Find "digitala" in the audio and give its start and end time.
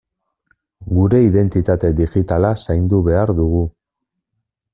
2.01-2.51